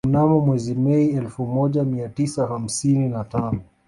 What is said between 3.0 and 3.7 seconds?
na tano